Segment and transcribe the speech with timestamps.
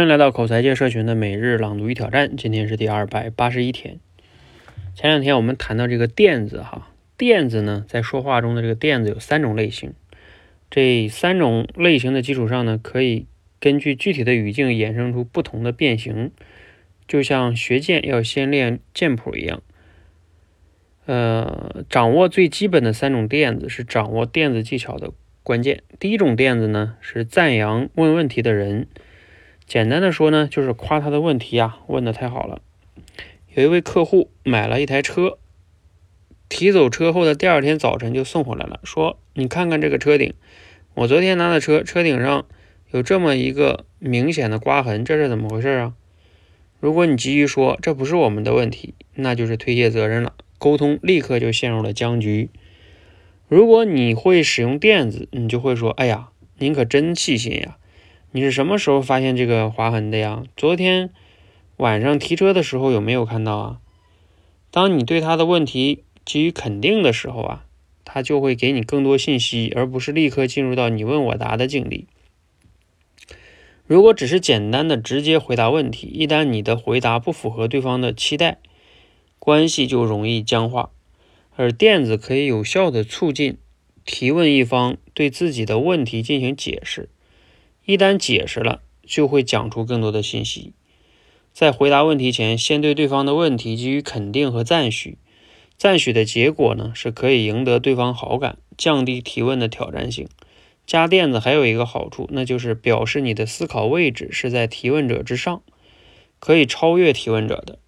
[0.00, 4.00] 欢迎来到口才界社群的每日朗读与挑战，今天是第二百八十一天。
[4.94, 9.92] 前两天我们谈到这个垫子哈，垫子呢，在说话中的这个垫子有三种类型，
[10.70, 13.26] 这三种类型的基础上呢，可以
[13.60, 16.30] 根据具体的语境衍生出不同的变形，
[17.06, 19.62] 就像学剑要先练剑谱一样。
[21.04, 25.12] 呃，掌握最基本的三种垫子是掌握垫子技巧的
[25.42, 25.82] 关键。
[25.98, 28.86] 第一种垫子呢，是赞扬问问题的人。
[29.70, 32.60] 简单的说呢，就是夸他的问题呀，问的太好了。
[33.54, 35.38] 有一位客户买了一台车，
[36.48, 40.34] 提走车后的第二天早晨就送回来了，说：“你看看这个车顶，
[40.94, 42.46] 我昨天拿的车，车顶上
[42.90, 45.94] 有这么一个明显的刮痕，这是怎么回事啊？”
[46.80, 52.50] 如果你急于说这不是我们的问题，那就是推卸责任了，沟通立刻就陷入了僵局。
[53.46, 57.76] 如果你会使用垫子，你就会说：“哎呀，您可真细心呀。”
[58.32, 60.44] 你是什么时候发现这个划痕的呀？
[60.56, 61.10] 昨天
[61.76, 63.80] 晚上提车的时候有没有看到啊？
[64.70, 67.64] 当你对他的问题给予肯定的时候啊，
[68.04, 72.06] 他就会给你更多信息，而不是立刻进入到你问我答的境地。
[73.84, 78.58] 如果只是简单的直接回答问题，一旦你的回答不符合对方的期待，
[79.40, 80.90] 关系就容易僵化。
[81.56, 83.58] 而垫子可以有效的促进
[84.04, 87.08] 提问一方对自己的问题进行解释。
[87.84, 90.74] 一旦解释了，就会讲出更多的信息。
[91.52, 95.18] 在回答问题前，先对对方的问题给予肯定和赞许。
[95.76, 100.28] 赞许的结果呢，是可以赢得对方好感，降低提问的挑战性。
[100.86, 105.62] 加垫子还有一个好处，那就是表示你的思考位置是在提问者之上，
[106.38, 107.78] 可以超越提问者的。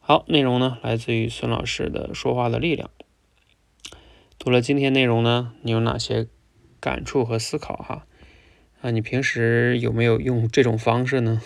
[0.00, 2.90] 好，内容呢来自于孙老师的《说话的力量》。
[4.38, 6.26] 读了今天内容呢，你有哪些
[6.80, 7.76] 感触和思考？
[7.76, 8.06] 哈。
[8.84, 11.40] 啊，你平时有没有用这种方式呢？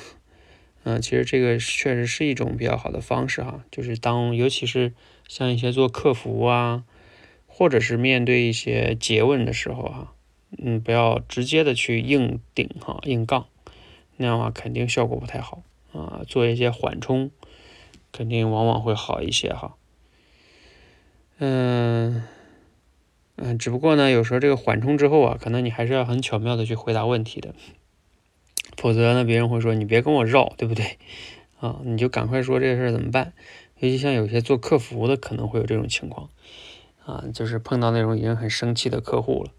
[0.82, 4.92] 嗯，其实这个确实是一种比较好的方式哈，就是当尤其是
[5.28, 6.82] 像一些做客服啊，
[7.46, 10.14] 或者是面对一些诘问的时候哈，
[10.58, 13.46] 嗯，不要直接的去硬顶哈，硬杠，
[14.16, 15.62] 那样的话肯定效果不太好
[15.92, 16.22] 啊。
[16.26, 17.30] 做一些缓冲，
[18.10, 19.76] 肯定往往会好一些哈。
[21.38, 22.24] 嗯。
[23.40, 27.54] 嗯，只不过呢，有时候这个缓冲之后啊，可能你还是要很巧妙的去回答问题的，
[28.76, 30.98] 否则呢，别人会说你别跟我绕，对不对？
[31.60, 33.32] 啊，你就赶快说这个事儿怎么办？
[33.78, 36.30] 尤其像有些做客服的，可能会有这种情况，
[37.04, 39.52] 啊，就是碰到那种已经很生气的客户了，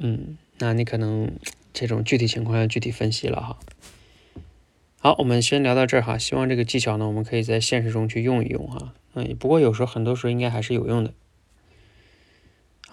[0.00, 1.30] 嗯，那你可能
[1.72, 3.58] 这种具体情况要具体分析了哈。
[4.98, 8.92] 好，我们先聊到这儿哈，希望这个技巧呢，我们可以在现实中去用一用哈。
[9.14, 11.14] 嗯，不过有时候很多时候应该还是有用的。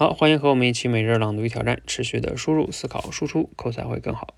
[0.01, 4.33] 好，欢迎和我们一起每日朗读与挑战，持续的输入、思考、输出，口才会更好。